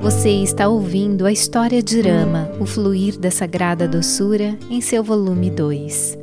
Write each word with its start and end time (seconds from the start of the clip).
Você 0.00 0.30
está 0.30 0.68
ouvindo 0.68 1.26
a 1.26 1.32
história 1.32 1.82
de 1.82 2.00
Rama, 2.00 2.50
o 2.60 2.66
fluir 2.66 3.18
da 3.18 3.30
sagrada 3.30 3.88
doçura, 3.88 4.58
em 4.70 4.80
seu 4.80 5.02
volume 5.02 5.50
2. 5.50 6.18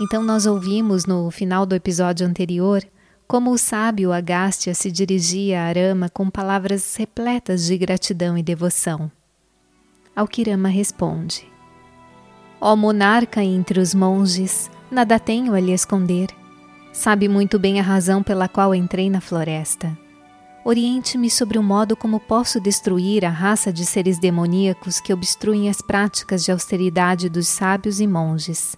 Então, 0.00 0.22
nós 0.22 0.46
ouvimos 0.46 1.06
no 1.06 1.30
final 1.30 1.66
do 1.66 1.74
episódio 1.74 2.26
anterior 2.26 2.82
como 3.26 3.50
o 3.50 3.58
sábio 3.58 4.12
Agastya 4.12 4.74
se 4.74 4.90
dirigia 4.90 5.60
a 5.60 5.64
Arama 5.64 6.08
com 6.08 6.30
palavras 6.30 6.96
repletas 6.96 7.66
de 7.66 7.76
gratidão 7.76 8.38
e 8.38 8.42
devoção. 8.42 9.10
Ao 10.18 10.26
que 10.26 10.42
Rama 10.42 10.68
responde: 10.68 11.48
Ó 12.60 12.74
monarca 12.74 13.40
entre 13.40 13.78
os 13.78 13.94
monges, 13.94 14.68
nada 14.90 15.16
tenho 15.16 15.54
a 15.54 15.60
lhe 15.60 15.70
esconder. 15.70 16.30
Sabe 16.92 17.28
muito 17.28 17.56
bem 17.56 17.78
a 17.78 17.84
razão 17.84 18.20
pela 18.20 18.48
qual 18.48 18.74
entrei 18.74 19.08
na 19.08 19.20
floresta. 19.20 19.96
Oriente-me 20.64 21.30
sobre 21.30 21.56
o 21.56 21.62
modo 21.62 21.96
como 21.96 22.18
posso 22.18 22.60
destruir 22.60 23.24
a 23.24 23.30
raça 23.30 23.72
de 23.72 23.86
seres 23.86 24.18
demoníacos 24.18 24.98
que 24.98 25.12
obstruem 25.12 25.70
as 25.70 25.80
práticas 25.80 26.44
de 26.44 26.50
austeridade 26.50 27.28
dos 27.28 27.46
sábios 27.46 28.00
e 28.00 28.06
monges 28.08 28.76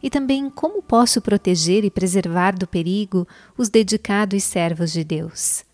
e 0.00 0.08
também 0.08 0.48
como 0.48 0.80
posso 0.80 1.20
proteger 1.20 1.84
e 1.84 1.90
preservar 1.90 2.56
do 2.56 2.64
perigo 2.64 3.26
os 3.58 3.68
dedicados 3.68 4.44
servos 4.44 4.92
de 4.92 5.02
Deus. 5.02 5.64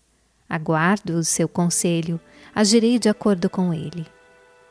Aguardo 0.49 1.19
o 1.19 1.23
seu 1.23 1.47
conselho, 1.47 2.19
agirei 2.55 2.97
de 2.97 3.09
acordo 3.09 3.47
com 3.47 3.71
ele. 3.71 4.07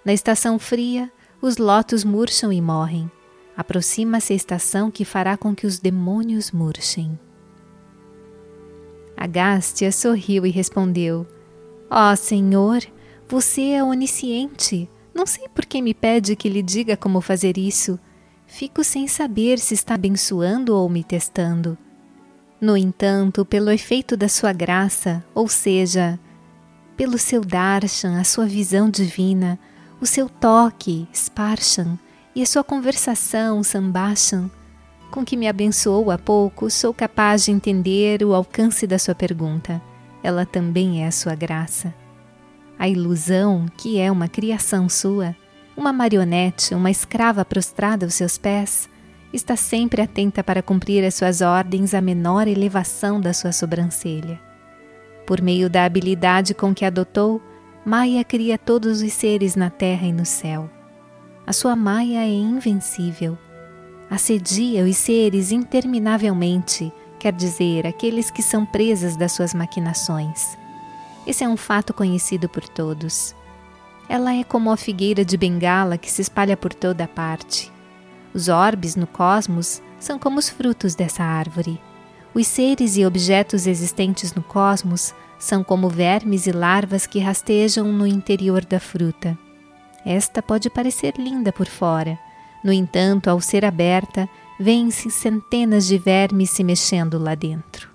Na 0.04 0.12
estação 0.12 0.58
fria, 0.58 1.10
os 1.40 1.56
lotos 1.56 2.04
murcham 2.04 2.52
e 2.52 2.60
morrem. 2.60 3.10
Aproxima-se 3.56 4.32
a 4.32 4.36
estação 4.36 4.90
que 4.90 5.04
fará 5.04 5.36
com 5.36 5.54
que 5.54 5.66
os 5.66 5.78
demônios 5.78 6.50
murchem. 6.50 7.18
Agástia 9.16 9.92
sorriu 9.92 10.46
e 10.46 10.50
respondeu: 10.50 11.26
Ó 11.90 12.12
oh, 12.12 12.16
Senhor, 12.16 12.82
você 13.28 13.72
é 13.72 13.84
onisciente. 13.84 14.88
Não 15.14 15.26
sei 15.26 15.48
por 15.48 15.66
que 15.66 15.82
me 15.82 15.92
pede 15.92 16.34
que 16.34 16.48
lhe 16.48 16.62
diga 16.62 16.96
como 16.96 17.20
fazer 17.20 17.58
isso 17.58 17.98
fico 18.52 18.84
sem 18.84 19.08
saber 19.08 19.58
se 19.58 19.72
está 19.72 19.94
abençoando 19.94 20.76
ou 20.76 20.86
me 20.86 21.02
testando. 21.02 21.76
No 22.60 22.76
entanto, 22.76 23.46
pelo 23.46 23.70
efeito 23.70 24.14
da 24.14 24.28
sua 24.28 24.52
graça, 24.52 25.24
ou 25.34 25.48
seja, 25.48 26.20
pelo 26.94 27.16
seu 27.16 27.40
darshan, 27.40 28.20
a 28.20 28.24
sua 28.24 28.44
visão 28.44 28.90
divina, 28.90 29.58
o 30.02 30.06
seu 30.06 30.28
toque, 30.28 31.06
sparshan, 31.14 31.96
e 32.34 32.42
a 32.42 32.46
sua 32.46 32.64
conversação, 32.64 33.62
sambashan, 33.62 34.50
com 35.12 35.24
que 35.24 35.36
me 35.36 35.46
abençoou 35.46 36.10
há 36.10 36.18
pouco, 36.18 36.68
sou 36.68 36.92
capaz 36.92 37.44
de 37.44 37.52
entender 37.52 38.24
o 38.24 38.34
alcance 38.34 38.84
da 38.84 38.98
sua 38.98 39.14
pergunta. 39.14 39.80
Ela 40.20 40.44
também 40.44 41.04
é 41.04 41.06
a 41.06 41.12
sua 41.12 41.36
graça. 41.36 41.94
A 42.76 42.88
ilusão, 42.88 43.66
que 43.76 44.00
é 44.00 44.10
uma 44.10 44.26
criação 44.26 44.88
sua, 44.88 45.36
uma 45.76 45.92
marionete, 45.92 46.74
uma 46.74 46.90
escrava 46.90 47.44
prostrada 47.44 48.04
aos 48.04 48.14
seus 48.14 48.36
pés, 48.36 48.88
está 49.32 49.54
sempre 49.54 50.02
atenta 50.02 50.42
para 50.42 50.64
cumprir 50.64 51.04
as 51.04 51.14
suas 51.14 51.40
ordens 51.40 51.94
à 51.94 52.00
menor 52.00 52.48
elevação 52.48 53.20
da 53.20 53.32
sua 53.32 53.52
sobrancelha. 53.52 54.40
Por 55.24 55.40
meio 55.40 55.70
da 55.70 55.84
habilidade 55.84 56.54
com 56.54 56.74
que 56.74 56.84
adotou, 56.84 57.40
Maia 57.84 58.22
cria 58.22 58.56
todos 58.56 59.02
os 59.02 59.12
seres 59.12 59.56
na 59.56 59.68
terra 59.68 60.06
e 60.06 60.12
no 60.12 60.24
céu. 60.24 60.70
A 61.44 61.52
sua 61.52 61.74
Maia 61.74 62.20
é 62.20 62.32
invencível. 62.32 63.36
Assedia 64.08 64.84
os 64.84 64.96
seres 64.96 65.50
interminavelmente, 65.50 66.92
quer 67.18 67.32
dizer, 67.32 67.84
aqueles 67.84 68.30
que 68.30 68.40
são 68.40 68.64
presas 68.64 69.16
das 69.16 69.32
suas 69.32 69.52
maquinações. 69.52 70.56
Esse 71.26 71.42
é 71.42 71.48
um 71.48 71.56
fato 71.56 71.92
conhecido 71.92 72.48
por 72.48 72.68
todos. 72.68 73.34
Ela 74.08 74.32
é 74.32 74.44
como 74.44 74.70
a 74.70 74.76
figueira 74.76 75.24
de 75.24 75.36
bengala 75.36 75.98
que 75.98 76.10
se 76.10 76.22
espalha 76.22 76.56
por 76.56 76.72
toda 76.72 77.02
a 77.02 77.08
parte. 77.08 77.72
Os 78.32 78.46
orbes 78.46 78.94
no 78.94 79.08
cosmos 79.08 79.82
são 79.98 80.20
como 80.20 80.38
os 80.38 80.48
frutos 80.48 80.94
dessa 80.94 81.24
árvore. 81.24 81.80
Os 82.32 82.46
seres 82.46 82.96
e 82.96 83.04
objetos 83.04 83.66
existentes 83.66 84.32
no 84.34 84.42
cosmos 84.42 85.12
são 85.42 85.64
como 85.64 85.88
vermes 85.88 86.46
e 86.46 86.52
larvas 86.52 87.04
que 87.04 87.18
rastejam 87.18 87.84
no 87.92 88.06
interior 88.06 88.64
da 88.64 88.78
fruta. 88.78 89.36
Esta 90.06 90.40
pode 90.40 90.70
parecer 90.70 91.14
linda 91.18 91.52
por 91.52 91.66
fora, 91.66 92.16
no 92.62 92.72
entanto, 92.72 93.28
ao 93.28 93.40
ser 93.40 93.64
aberta, 93.64 94.28
vêem-se 94.58 95.10
centenas 95.10 95.84
de 95.84 95.98
vermes 95.98 96.50
se 96.50 96.62
mexendo 96.62 97.18
lá 97.18 97.34
dentro. 97.34 97.90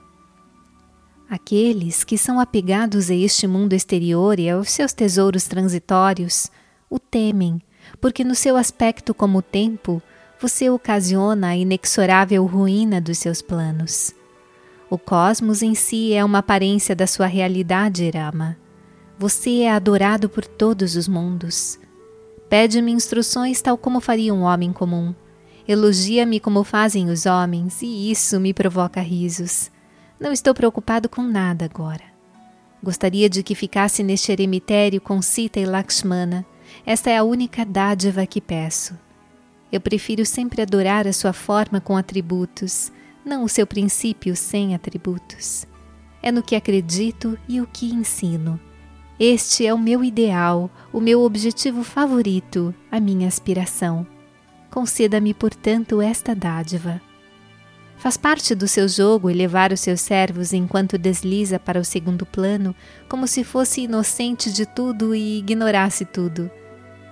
Aqueles 1.29 2.03
que 2.03 2.17
são 2.17 2.37
apegados 2.37 3.09
a 3.09 3.15
este 3.15 3.47
mundo 3.47 3.71
exterior 3.71 4.37
e 4.39 4.49
aos 4.49 4.69
seus 4.69 4.91
tesouros 4.91 5.45
transitórios 5.45 6.51
o 6.89 6.99
temem, 6.99 7.61
porque 8.01 8.25
no 8.25 8.35
seu 8.35 8.57
aspecto 8.57 9.13
como 9.13 9.41
tempo, 9.41 10.01
você 10.37 10.69
ocasiona 10.69 11.47
a 11.47 11.55
inexorável 11.55 12.45
ruína 12.45 12.99
dos 12.99 13.19
seus 13.19 13.41
planos. 13.41 14.13
O 14.89 14.97
cosmos 14.97 15.61
em 15.61 15.75
si 15.75 16.13
é 16.13 16.23
uma 16.23 16.37
aparência 16.37 16.95
da 16.95 17.05
sua 17.05 17.25
realidade, 17.25 18.09
Rama. 18.09 18.57
Você 19.19 19.61
é 19.61 19.71
adorado 19.71 20.29
por 20.29 20.45
todos 20.45 20.95
os 20.95 21.09
mundos. 21.09 21.77
Pede-me 22.49 22.93
instruções 22.93 23.61
tal 23.61 23.77
como 23.77 23.99
faria 23.99 24.33
um 24.33 24.43
homem 24.43 24.71
comum. 24.71 25.13
Elogia-me 25.67 26.39
como 26.39 26.63
fazem 26.63 27.09
os 27.09 27.25
homens, 27.25 27.81
e 27.81 28.09
isso 28.09 28.39
me 28.39 28.53
provoca 28.53 29.01
risos. 29.01 29.69
Não 30.17 30.31
estou 30.31 30.53
preocupado 30.53 31.09
com 31.09 31.21
nada 31.21 31.65
agora. 31.65 32.05
Gostaria 32.81 33.29
de 33.29 33.43
que 33.43 33.55
ficasse 33.55 34.01
neste 34.03 34.31
eremitério 34.31 35.01
com 35.01 35.21
Sita 35.21 35.59
e 35.59 35.65
Lakshmana. 35.65 36.45
Esta 36.85 37.09
é 37.09 37.17
a 37.17 37.23
única 37.23 37.65
dádiva 37.65 38.25
que 38.25 38.39
peço. 38.39 38.97
Eu 39.69 39.81
prefiro 39.81 40.25
sempre 40.25 40.61
adorar 40.61 41.05
a 41.05 41.11
sua 41.11 41.33
forma 41.33 41.81
com 41.81 41.97
atributos, 41.97 42.89
não 43.27 43.43
o 43.43 43.49
seu 43.49 43.67
princípio 43.67 44.35
sem 44.35 44.73
atributos. 44.73 45.67
É 46.23 46.31
no 46.31 46.41
que 46.41 46.55
acredito 46.55 47.37
e 47.47 47.61
o 47.61 47.67
que 47.67 47.93
ensino. 47.93 48.59
Este 49.19 49.65
é 49.65 49.73
o 49.73 49.77
meu 49.77 50.03
ideal, 50.03 50.71
o 50.93 50.99
meu 50.99 51.21
objetivo 51.21 51.83
favorito, 51.83 52.73
a 52.89 52.99
minha 52.99 53.27
aspiração. 53.27 54.07
Conceda-me, 54.71 55.33
portanto, 55.33 56.01
esta 56.01 56.33
dádiva. 56.33 57.01
Faz 57.97 58.15
parte 58.15 58.53
do 58.53 58.67
seu 58.67 58.87
jogo 58.87 59.29
elevar 59.29 59.73
os 59.73 59.79
seus 59.79 60.01
servos 60.01 60.53
enquanto 60.53 60.99
desliza 60.99 61.59
para 61.59 61.79
o 61.79 61.85
segundo 61.85 62.25
plano, 62.25 62.75
como 63.09 63.27
se 63.27 63.43
fosse 63.43 63.81
inocente 63.81 64.53
de 64.53 64.65
tudo 64.67 65.15
e 65.15 65.39
ignorasse 65.39 66.05
tudo. 66.05 66.49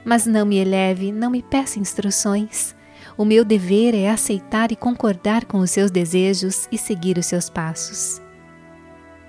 Mas 0.05 0.27
não 0.27 0.45
me 0.45 0.57
eleve, 0.57 1.11
não 1.11 1.31
me 1.31 1.41
peça 1.41 1.79
instruções. 1.79 2.75
O 3.17 3.23
meu 3.23 3.45
dever 3.45 3.93
é 3.93 4.09
aceitar 4.09 4.71
e 4.71 4.75
concordar 4.75 5.45
com 5.45 5.59
os 5.59 5.71
seus 5.71 5.91
desejos 5.91 6.67
e 6.71 6.77
seguir 6.77 7.17
os 7.17 7.25
seus 7.25 7.49
passos. 7.49 8.21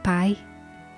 Pai, 0.02 0.36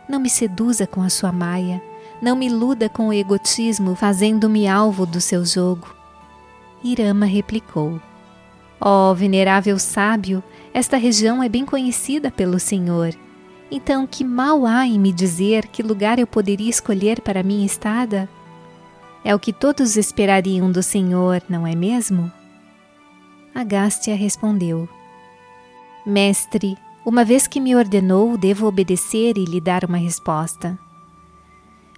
não 0.08 0.20
me 0.20 0.30
seduza 0.30 0.86
com 0.86 1.02
a 1.02 1.10
sua 1.10 1.32
maia, 1.32 1.82
não 2.20 2.34
me 2.34 2.46
iluda 2.46 2.88
com 2.88 3.08
o 3.08 3.12
egotismo, 3.12 3.94
fazendo-me 3.94 4.66
alvo 4.66 5.06
do 5.06 5.20
seu 5.20 5.44
jogo. 5.44 5.94
Irama 6.82 7.26
replicou: 7.26 8.00
Ó 8.80 9.10
oh, 9.10 9.14
venerável 9.14 9.78
sábio, 9.78 10.42
esta 10.72 10.96
região 10.96 11.42
é 11.42 11.48
bem 11.48 11.64
conhecida 11.64 12.30
pelo 12.30 12.58
Senhor. 12.58 13.14
Então, 13.70 14.06
que 14.06 14.24
mal 14.24 14.64
há 14.64 14.86
em 14.86 14.98
me 14.98 15.12
dizer 15.12 15.66
que 15.66 15.82
lugar 15.82 16.18
eu 16.18 16.26
poderia 16.26 16.70
escolher 16.70 17.20
para 17.20 17.42
minha 17.42 17.66
estada? 17.66 18.28
É 19.24 19.34
o 19.34 19.38
que 19.38 19.52
todos 19.52 19.96
esperariam 19.96 20.70
do 20.70 20.82
Senhor, 20.82 21.42
não 21.48 21.66
é 21.66 21.74
mesmo? 21.74 22.32
Agástia 23.54 24.14
respondeu: 24.14 24.88
Mestre, 26.04 26.76
uma 27.04 27.24
vez 27.24 27.46
que 27.46 27.60
me 27.60 27.74
ordenou, 27.74 28.36
devo 28.36 28.66
obedecer 28.66 29.38
e 29.38 29.44
lhe 29.44 29.60
dar 29.60 29.84
uma 29.84 29.98
resposta. 29.98 30.78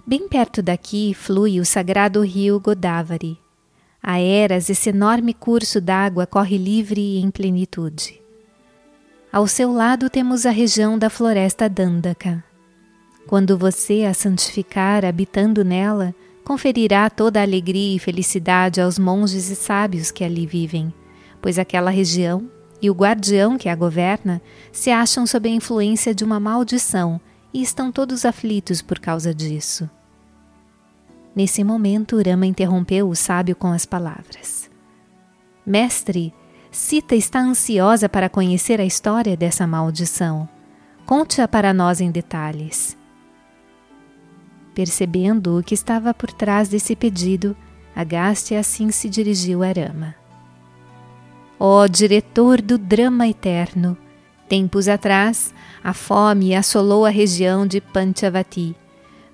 Bem 0.05 0.27
perto 0.27 0.61
daqui 0.61 1.13
flui 1.13 1.59
o 1.59 1.65
sagrado 1.65 2.21
rio 2.21 2.59
Godavari. 2.59 3.37
A 4.01 4.19
eras, 4.19 4.69
esse 4.69 4.89
enorme 4.89 5.33
curso 5.33 5.79
d'água 5.79 6.25
corre 6.25 6.57
livre 6.57 6.99
e 6.99 7.21
em 7.21 7.29
plenitude. 7.29 8.19
Ao 9.31 9.47
seu 9.47 9.71
lado 9.71 10.09
temos 10.09 10.45
a 10.45 10.49
região 10.49 10.97
da 10.97 11.09
floresta 11.09 11.69
Dandaka. 11.69 12.43
Quando 13.27 13.57
você 13.57 14.03
a 14.03 14.13
santificar 14.13 15.05
habitando 15.05 15.63
nela, 15.63 16.15
conferirá 16.43 17.09
toda 17.09 17.39
a 17.39 17.43
alegria 17.43 17.95
e 17.95 17.99
felicidade 17.99 18.81
aos 18.81 18.97
monges 18.97 19.49
e 19.49 19.55
sábios 19.55 20.09
que 20.09 20.23
ali 20.23 20.45
vivem, 20.45 20.93
pois 21.41 21.57
aquela 21.57 21.89
região 21.89 22.49
e 22.81 22.89
o 22.89 22.93
guardião 22.93 23.57
que 23.57 23.69
a 23.69 23.75
governa 23.75 24.41
se 24.71 24.89
acham 24.89 25.25
sob 25.27 25.49
a 25.49 25.51
influência 25.51 26.13
de 26.13 26.23
uma 26.23 26.39
maldição 26.39 27.19
e 27.53 27.61
estão 27.61 27.91
todos 27.91 28.25
aflitos 28.25 28.81
por 28.81 28.99
causa 28.99 29.33
disso. 29.33 29.89
Nesse 31.35 31.63
momento, 31.63 32.21
Rama 32.21 32.45
interrompeu 32.45 33.09
o 33.09 33.15
sábio 33.15 33.55
com 33.55 33.71
as 33.71 33.85
palavras: 33.85 34.69
Mestre, 35.65 36.33
Sita 36.71 37.15
está 37.15 37.39
ansiosa 37.41 38.07
para 38.07 38.29
conhecer 38.29 38.79
a 38.79 38.85
história 38.85 39.35
dessa 39.35 39.67
maldição. 39.67 40.47
Conte-a 41.05 41.47
para 41.47 41.73
nós 41.73 41.99
em 41.99 42.09
detalhes. 42.09 42.97
Percebendo 44.73 45.59
o 45.59 45.63
que 45.63 45.73
estava 45.73 46.13
por 46.13 46.31
trás 46.31 46.69
desse 46.69 46.95
pedido, 46.95 47.55
Agastya 47.93 48.59
assim 48.59 48.89
se 48.89 49.09
dirigiu 49.09 49.63
a 49.63 49.67
Rama. 49.67 50.20
Ó 51.63 51.85
diretor 51.85 52.59
do 52.59 52.75
drama 52.75 53.27
eterno, 53.27 53.95
tempos 54.49 54.87
atrás, 54.87 55.53
a 55.83 55.93
fome 55.93 56.55
assolou 56.55 57.05
a 57.05 57.11
região 57.11 57.67
de 57.67 57.79
Panchavati. 57.79 58.75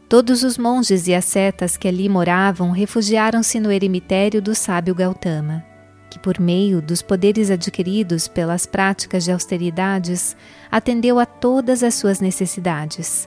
Todos 0.09 0.43
os 0.43 0.57
monges 0.57 1.07
e 1.07 1.15
ascetas 1.15 1.77
que 1.77 1.87
ali 1.87 2.09
moravam 2.09 2.71
refugiaram-se 2.71 3.61
no 3.61 3.71
eremitério 3.71 4.41
do 4.41 4.53
sábio 4.53 4.93
Gautama, 4.93 5.63
que, 6.09 6.19
por 6.19 6.37
meio 6.37 6.81
dos 6.81 7.01
poderes 7.01 7.49
adquiridos 7.49 8.27
pelas 8.27 8.65
práticas 8.65 9.23
de 9.23 9.31
austeridades, 9.31 10.35
atendeu 10.69 11.19
a 11.19 11.25
todas 11.25 11.81
as 11.81 11.95
suas 11.95 12.19
necessidades. 12.19 13.25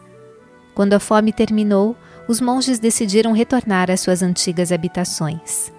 Quando 0.75 0.93
a 0.93 1.00
fome 1.00 1.32
terminou, 1.32 1.96
os 2.29 2.38
monges 2.38 2.79
decidiram 2.79 3.32
retornar 3.32 3.91
às 3.91 4.00
suas 4.00 4.23
antigas 4.23 4.70
habitações. 4.70 5.73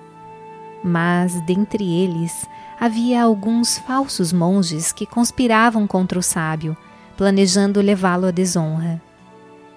Mas, 0.84 1.40
dentre 1.46 1.84
eles, 1.84 2.48
havia 2.82 3.22
alguns 3.22 3.78
falsos 3.78 4.34
monges 4.34 4.92
que 4.92 5.06
conspiravam 5.06 5.86
contra 5.86 6.18
o 6.18 6.24
sábio, 6.24 6.76
planejando 7.16 7.80
levá-lo 7.80 8.26
à 8.26 8.32
desonra. 8.32 9.00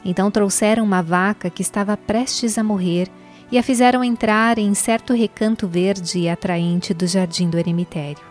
Então 0.03 0.31
trouxeram 0.31 0.83
uma 0.83 1.03
vaca 1.03 1.51
que 1.51 1.61
estava 1.61 1.99
prestes 1.99 2.57
a 2.57 2.65
morrer 2.65 3.11
e 3.53 3.59
a 3.59 3.63
fizeram 3.63 4.03
entrar 4.03 4.57
em 4.57 4.73
certo 4.73 5.13
recanto 5.13 5.69
verde 5.69 6.19
e 6.19 6.31
atraente 6.31 6.95
do 6.95 7.07
jardim 7.07 7.51
do 7.51 7.59
eremitério. 7.59 8.25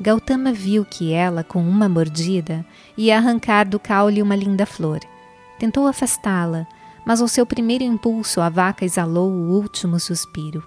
Gautama 0.00 0.52
viu 0.52 0.84
que 0.84 1.12
ela, 1.12 1.42
com 1.42 1.60
uma 1.60 1.88
mordida, 1.88 2.64
ia 2.96 3.16
arrancar 3.16 3.68
do 3.68 3.80
caule 3.80 4.22
uma 4.22 4.36
linda 4.36 4.64
flor. 4.64 5.00
Tentou 5.58 5.88
afastá-la, 5.88 6.64
mas 7.04 7.20
ao 7.20 7.26
seu 7.26 7.44
primeiro 7.44 7.82
impulso 7.82 8.40
a 8.40 8.48
vaca 8.48 8.84
exalou 8.84 9.32
o 9.32 9.50
último 9.50 9.98
suspiro. 9.98 10.62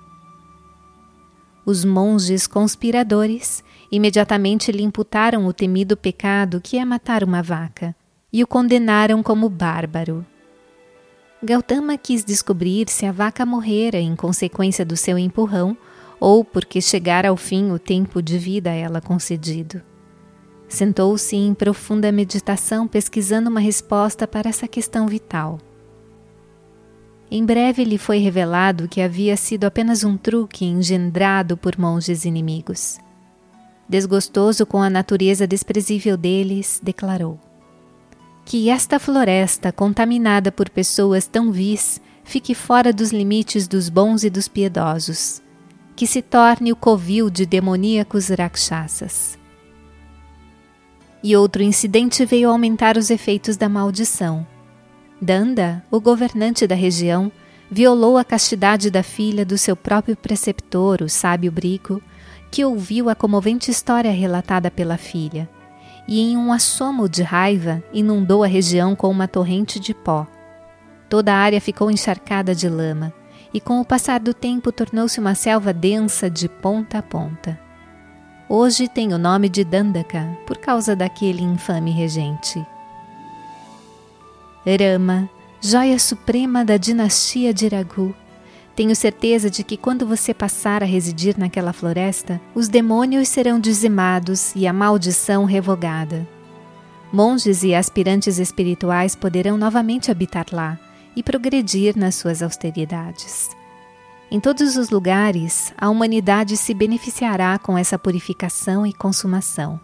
Os 1.65 1.85
monges 1.85 2.45
conspiradores 2.45 3.63
imediatamente 3.89 4.71
lhe 4.71 4.83
imputaram 4.83 5.45
o 5.45 5.53
temido 5.53 5.95
pecado 5.95 6.59
que 6.61 6.77
é 6.77 6.83
matar 6.83 7.23
uma 7.23 7.41
vaca 7.41 7.95
e 8.31 8.43
o 8.43 8.47
condenaram 8.47 9.23
como 9.23 9.47
bárbaro. 9.47 10.25
Gautama 11.41 11.97
quis 11.97 12.25
descobrir 12.25 12.89
se 12.89 13.05
a 13.05 13.11
vaca 13.11 13.45
morrera 13.45 13.97
em 13.97 14.15
consequência 14.15 14.85
do 14.85 14.97
seu 14.97 15.17
empurrão 15.17 15.77
ou 16.19 16.43
porque 16.43 16.81
chegara 16.81 17.29
ao 17.29 17.37
fim 17.37 17.71
o 17.71 17.79
tempo 17.79 18.21
de 18.21 18.37
vida 18.37 18.69
a 18.69 18.73
ela 18.73 18.99
concedido. 18.99 19.81
Sentou-se 20.67 21.35
em 21.35 21.53
profunda 21.53 22.11
meditação 22.11 22.87
pesquisando 22.87 23.49
uma 23.49 23.59
resposta 23.59 24.27
para 24.27 24.49
essa 24.49 24.67
questão 24.67 25.07
vital. 25.07 25.59
Em 27.35 27.43
breve 27.43 27.83
lhe 27.83 27.97
foi 27.97 28.19
revelado 28.19 28.87
que 28.87 29.01
havia 29.01 29.35
sido 29.35 29.63
apenas 29.63 30.03
um 30.03 30.15
truque 30.15 30.65
engendrado 30.65 31.57
por 31.57 31.79
monges 31.79 32.25
inimigos. 32.25 32.99
Desgostoso 33.89 34.67
com 34.67 34.83
a 34.83 34.87
natureza 34.87 35.47
desprezível 35.47 36.15
deles, 36.15 36.79
declarou: 36.83 37.39
Que 38.45 38.69
esta 38.69 38.99
floresta, 38.99 39.71
contaminada 39.71 40.51
por 40.51 40.69
pessoas 40.69 41.25
tão 41.25 41.51
vis, 41.51 41.99
fique 42.23 42.53
fora 42.53 42.93
dos 42.93 43.11
limites 43.11 43.67
dos 43.67 43.89
bons 43.89 44.23
e 44.23 44.29
dos 44.29 44.47
piedosos, 44.47 45.41
que 45.95 46.05
se 46.05 46.21
torne 46.21 46.71
o 46.71 46.75
covil 46.75 47.31
de 47.31 47.47
demoníacos 47.47 48.29
rakshasas. 48.29 49.39
E 51.23 51.35
outro 51.35 51.63
incidente 51.63 52.23
veio 52.25 52.51
aumentar 52.51 52.95
os 52.95 53.09
efeitos 53.09 53.57
da 53.57 53.67
maldição 53.67 54.45
Danda, 55.23 55.81
o 55.89 56.01
governante 56.01 56.67
da 56.67 56.75
região, 56.75 57.31
violou 57.71 58.17
a 58.17 58.25
castidade 58.25 58.91
da 58.91 59.01
filha 59.01 59.45
do 59.45 59.57
seu 59.57 59.73
próprio 59.73 60.17
preceptor, 60.17 61.01
o 61.01 61.07
sábio 61.07 61.49
Brico, 61.49 62.01
que 62.51 62.65
ouviu 62.65 63.09
a 63.09 63.15
comovente 63.15 63.71
história 63.71 64.11
relatada 64.11 64.69
pela 64.69 64.97
filha, 64.97 65.49
e 66.09 66.19
em 66.19 66.35
um 66.35 66.51
assomo 66.51 67.07
de 67.07 67.23
raiva 67.23 67.81
inundou 67.93 68.43
a 68.43 68.47
região 68.47 68.97
com 68.97 69.09
uma 69.09 69.25
torrente 69.25 69.79
de 69.79 69.93
pó. 69.93 70.27
Toda 71.07 71.33
a 71.33 71.37
área 71.37 71.61
ficou 71.61 71.89
encharcada 71.89 72.53
de 72.53 72.67
lama, 72.67 73.13
e 73.53 73.61
com 73.61 73.79
o 73.79 73.85
passar 73.85 74.19
do 74.19 74.33
tempo 74.33 74.73
tornou-se 74.73 75.21
uma 75.21 75.35
selva 75.35 75.71
densa 75.71 76.29
de 76.29 76.49
ponta 76.49 76.97
a 76.97 77.01
ponta. 77.01 77.57
Hoje 78.49 78.89
tem 78.89 79.13
o 79.13 79.17
nome 79.17 79.47
de 79.47 79.63
Dandaka 79.63 80.37
por 80.45 80.57
causa 80.57 80.97
daquele 80.97 81.41
infame 81.41 81.91
regente. 81.91 82.61
Rama, 84.65 85.29
joia 85.59 85.99
suprema 85.99 86.63
da 86.63 86.77
dinastia 86.77 87.53
de 87.53 87.65
Iragu. 87.65 88.15
Tenho 88.73 88.95
certeza 88.95 89.49
de 89.49 89.61
que 89.61 89.75
quando 89.75 90.07
você 90.07 90.33
passar 90.33 90.81
a 90.81 90.85
residir 90.85 91.37
naquela 91.37 91.73
floresta, 91.73 92.39
os 92.55 92.69
demônios 92.69 93.27
serão 93.27 93.59
dizimados 93.59 94.55
e 94.55 94.65
a 94.65 94.71
maldição 94.71 95.43
revogada. 95.43 96.25
Monges 97.11 97.61
e 97.61 97.75
aspirantes 97.75 98.39
espirituais 98.39 99.15
poderão 99.15 99.57
novamente 99.57 100.09
habitar 100.09 100.45
lá 100.51 100.79
e 101.13 101.21
progredir 101.21 101.97
nas 101.97 102.15
suas 102.15 102.41
austeridades. 102.41 103.49
Em 104.31 104.39
todos 104.39 104.77
os 104.77 104.89
lugares, 104.89 105.73
a 105.77 105.89
humanidade 105.89 106.55
se 106.55 106.73
beneficiará 106.73 107.59
com 107.59 107.77
essa 107.77 107.99
purificação 107.99 108.87
e 108.87 108.93
consumação. 108.93 109.79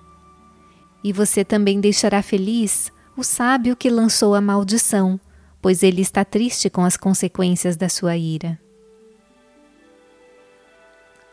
E 1.04 1.12
você 1.12 1.44
também 1.44 1.82
deixará 1.82 2.22
feliz 2.22 2.92
o 3.20 3.24
sábio 3.24 3.76
que 3.76 3.90
lançou 3.90 4.34
a 4.34 4.40
maldição, 4.40 5.20
pois 5.62 5.84
ele 5.84 6.02
está 6.02 6.24
triste 6.24 6.70
com 6.70 6.86
as 6.86 6.96
consequências 6.96 7.76
da 7.76 7.90
sua 7.90 8.16
ira. 8.16 8.58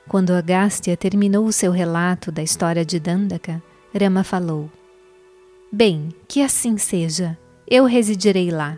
Quando 0.09 0.33
Agastya 0.33 0.97
terminou 0.97 1.47
o 1.47 1.53
seu 1.53 1.71
relato 1.71 2.33
da 2.33 2.43
história 2.43 2.85
de 2.85 2.99
Dandaka, 2.99 3.63
Rama 3.95 4.25
falou: 4.25 4.69
Bem, 5.73 6.09
que 6.27 6.43
assim 6.43 6.77
seja, 6.77 7.39
eu 7.69 7.85
residirei 7.85 8.51
lá. 8.51 8.77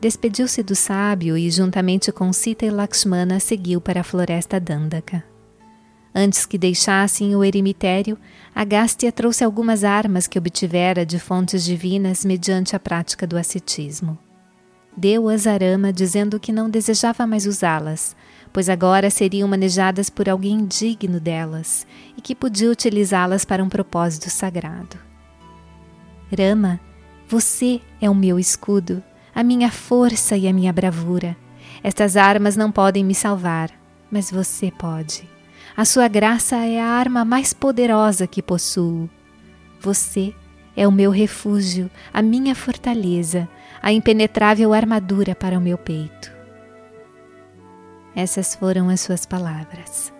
Despediu-se 0.00 0.62
do 0.62 0.76
sábio 0.76 1.36
e, 1.36 1.50
juntamente 1.50 2.12
com 2.12 2.32
Sita 2.32 2.64
e 2.64 2.70
Lakshmana, 2.70 3.40
seguiu 3.40 3.80
para 3.80 4.02
a 4.02 4.04
floresta 4.04 4.60
Dandaka. 4.60 5.24
Antes 6.18 6.46
que 6.46 6.56
deixassem 6.56 7.36
o 7.36 7.44
eremitério, 7.44 8.16
Agástia 8.54 9.12
trouxe 9.12 9.44
algumas 9.44 9.84
armas 9.84 10.26
que 10.26 10.38
obtivera 10.38 11.04
de 11.04 11.18
fontes 11.18 11.62
divinas 11.62 12.24
mediante 12.24 12.74
a 12.74 12.80
prática 12.80 13.26
do 13.26 13.36
ascetismo. 13.36 14.18
Deu-as 14.96 15.46
a 15.46 15.58
Rama, 15.58 15.92
dizendo 15.92 16.40
que 16.40 16.52
não 16.52 16.70
desejava 16.70 17.26
mais 17.26 17.44
usá-las, 17.44 18.16
pois 18.50 18.70
agora 18.70 19.10
seriam 19.10 19.46
manejadas 19.46 20.08
por 20.08 20.26
alguém 20.26 20.64
digno 20.64 21.20
delas 21.20 21.86
e 22.16 22.22
que 22.22 22.34
podia 22.34 22.70
utilizá-las 22.70 23.44
para 23.44 23.62
um 23.62 23.68
propósito 23.68 24.30
sagrado. 24.30 24.96
Rama, 26.34 26.80
você 27.28 27.78
é 28.00 28.08
o 28.08 28.14
meu 28.14 28.38
escudo, 28.38 29.02
a 29.34 29.42
minha 29.42 29.70
força 29.70 30.34
e 30.34 30.48
a 30.48 30.52
minha 30.54 30.72
bravura. 30.72 31.36
Estas 31.82 32.16
armas 32.16 32.56
não 32.56 32.72
podem 32.72 33.04
me 33.04 33.14
salvar, 33.14 33.70
mas 34.10 34.30
você 34.30 34.70
pode. 34.70 35.35
A 35.76 35.84
sua 35.84 36.08
graça 36.08 36.56
é 36.56 36.80
a 36.80 36.86
arma 36.86 37.22
mais 37.22 37.52
poderosa 37.52 38.26
que 38.26 38.40
possuo. 38.40 39.10
Você 39.78 40.34
é 40.74 40.88
o 40.88 40.92
meu 40.92 41.10
refúgio, 41.10 41.90
a 42.14 42.22
minha 42.22 42.54
fortaleza, 42.54 43.46
a 43.82 43.92
impenetrável 43.92 44.72
armadura 44.72 45.34
para 45.34 45.58
o 45.58 45.60
meu 45.60 45.76
peito. 45.76 46.32
Essas 48.14 48.54
foram 48.54 48.88
as 48.88 49.02
suas 49.02 49.26
palavras. 49.26 50.10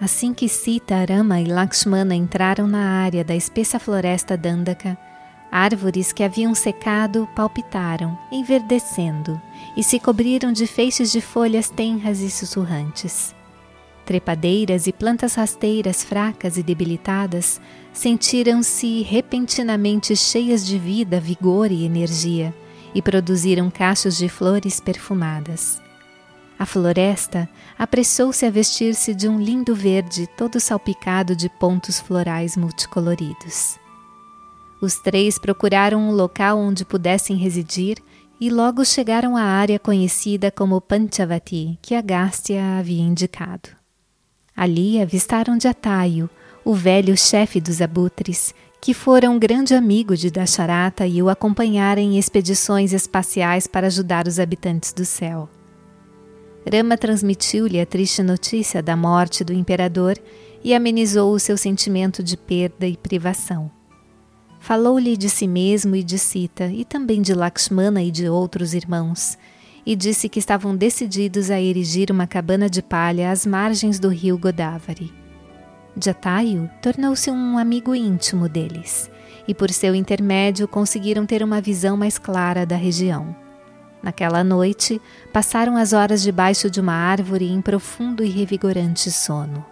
Assim 0.00 0.32
que 0.32 0.48
Sita, 0.48 1.04
Rama 1.04 1.40
e 1.40 1.44
Lakshmana 1.44 2.14
entraram 2.14 2.68
na 2.68 3.02
área 3.02 3.24
da 3.24 3.34
espessa 3.34 3.80
floresta 3.80 4.36
Dandaka, 4.36 4.96
árvores 5.50 6.12
que 6.12 6.22
haviam 6.22 6.54
secado 6.54 7.28
palpitaram, 7.34 8.16
enverdecendo, 8.30 9.42
e 9.76 9.82
se 9.82 9.98
cobriram 9.98 10.52
de 10.52 10.68
feixes 10.68 11.10
de 11.10 11.20
folhas 11.20 11.68
tenras 11.68 12.20
e 12.20 12.30
sussurrantes. 12.30 13.34
Trepadeiras 14.12 14.86
e 14.86 14.92
plantas 14.92 15.36
rasteiras 15.36 16.04
fracas 16.04 16.58
e 16.58 16.62
debilitadas 16.62 17.58
sentiram-se 17.94 19.00
repentinamente 19.00 20.14
cheias 20.14 20.66
de 20.66 20.78
vida, 20.78 21.18
vigor 21.18 21.72
e 21.72 21.86
energia 21.86 22.54
e 22.94 23.00
produziram 23.00 23.70
cachos 23.70 24.18
de 24.18 24.28
flores 24.28 24.80
perfumadas. 24.80 25.80
A 26.58 26.66
floresta 26.66 27.48
apressou-se 27.78 28.44
a 28.44 28.50
vestir-se 28.50 29.14
de 29.14 29.26
um 29.26 29.40
lindo 29.40 29.74
verde 29.74 30.26
todo 30.36 30.60
salpicado 30.60 31.34
de 31.34 31.48
pontos 31.48 31.98
florais 31.98 32.54
multicoloridos. 32.54 33.78
Os 34.78 34.96
três 34.96 35.38
procuraram 35.38 35.98
um 35.98 36.12
local 36.12 36.58
onde 36.58 36.84
pudessem 36.84 37.38
residir 37.38 37.96
e 38.38 38.50
logo 38.50 38.84
chegaram 38.84 39.38
à 39.38 39.42
área 39.44 39.78
conhecida 39.78 40.50
como 40.50 40.82
Panchavati, 40.82 41.78
que 41.80 41.94
Agastya 41.94 42.76
havia 42.78 43.00
indicado. 43.00 43.80
Ali 44.56 45.00
avistaram 45.00 45.58
Jatayu, 45.58 46.28
o 46.64 46.74
velho 46.74 47.16
chefe 47.16 47.60
dos 47.60 47.80
abutres, 47.80 48.54
que 48.80 48.92
fora 48.92 49.30
um 49.30 49.38
grande 49.38 49.74
amigo 49.74 50.16
de 50.16 50.30
Dasharata 50.30 51.06
e 51.06 51.22
o 51.22 51.28
acompanhara 51.28 52.00
em 52.00 52.18
expedições 52.18 52.92
espaciais 52.92 53.66
para 53.66 53.86
ajudar 53.86 54.26
os 54.26 54.38
habitantes 54.38 54.92
do 54.92 55.04
céu. 55.04 55.48
Rama 56.70 56.96
transmitiu-lhe 56.96 57.80
a 57.80 57.86
triste 57.86 58.22
notícia 58.22 58.82
da 58.82 58.96
morte 58.96 59.42
do 59.42 59.52
imperador 59.52 60.16
e 60.62 60.74
amenizou 60.74 61.32
o 61.32 61.40
seu 61.40 61.56
sentimento 61.56 62.22
de 62.22 62.36
perda 62.36 62.86
e 62.86 62.96
privação. 62.96 63.70
Falou-lhe 64.60 65.16
de 65.16 65.28
si 65.28 65.48
mesmo 65.48 65.96
e 65.96 66.04
de 66.04 66.18
Sita, 66.18 66.66
e 66.66 66.84
também 66.84 67.20
de 67.20 67.34
Lakshmana 67.34 68.00
e 68.00 68.12
de 68.12 68.28
outros 68.28 68.74
irmãos, 68.74 69.36
e 69.84 69.96
disse 69.96 70.28
que 70.28 70.38
estavam 70.38 70.76
decididos 70.76 71.50
a 71.50 71.60
erigir 71.60 72.10
uma 72.10 72.26
cabana 72.26 72.68
de 72.68 72.82
palha 72.82 73.30
às 73.30 73.44
margens 73.44 73.98
do 73.98 74.08
rio 74.08 74.38
Godavari. 74.38 75.12
Jatayu 76.00 76.70
tornou-se 76.80 77.30
um 77.30 77.58
amigo 77.58 77.94
íntimo 77.94 78.48
deles, 78.48 79.10
e 79.46 79.54
por 79.54 79.70
seu 79.70 79.94
intermédio 79.94 80.66
conseguiram 80.66 81.26
ter 81.26 81.42
uma 81.42 81.60
visão 81.60 81.96
mais 81.96 82.16
clara 82.16 82.64
da 82.64 82.76
região. 82.76 83.34
Naquela 84.02 84.42
noite, 84.42 85.00
passaram 85.32 85.76
as 85.76 85.92
horas 85.92 86.22
debaixo 86.22 86.70
de 86.70 86.80
uma 86.80 86.94
árvore 86.94 87.48
em 87.48 87.60
profundo 87.60 88.24
e 88.24 88.28
revigorante 88.28 89.10
sono. 89.10 89.71